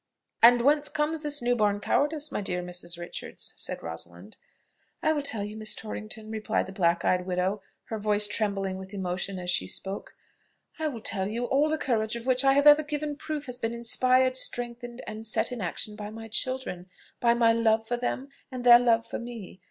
"And 0.41 0.63
whence 0.63 0.89
comes 0.89 1.21
this 1.21 1.43
new 1.43 1.55
born 1.55 1.79
cowardice, 1.79 2.31
my 2.31 2.41
dear 2.41 2.63
Mrs. 2.63 2.97
Richards?" 2.97 3.53
said 3.55 3.83
Rosalind. 3.83 4.37
"I 5.03 5.13
will 5.13 5.21
tell 5.21 5.43
you, 5.43 5.55
Miss 5.55 5.75
Torrington," 5.75 6.31
replied 6.31 6.65
the 6.65 6.71
black 6.71 7.05
eyed 7.05 7.27
widow, 7.27 7.61
her 7.83 7.99
voice 7.99 8.25
trembling 8.27 8.79
with 8.79 8.95
emotion 8.95 9.37
as 9.37 9.51
she 9.51 9.67
spoke, 9.67 10.15
"I 10.79 10.87
will 10.87 11.01
tell 11.01 11.27
you: 11.27 11.45
all 11.45 11.69
the 11.69 11.77
courage 11.77 12.15
of 12.15 12.25
which 12.25 12.43
I 12.43 12.53
have 12.53 12.65
ever 12.65 12.81
given 12.81 13.15
proof 13.15 13.45
has 13.45 13.59
been 13.59 13.75
inspired, 13.75 14.35
strengthened, 14.35 15.03
and 15.05 15.23
set 15.23 15.51
in 15.51 15.61
action 15.61 15.95
by 15.95 16.09
my 16.09 16.27
children, 16.27 16.89
by 17.19 17.35
my 17.35 17.53
love 17.53 17.87
for 17.87 17.95
them, 17.95 18.29
and 18.51 18.63
their 18.63 18.79
love 18.79 19.05
for 19.05 19.19
me. 19.19 19.59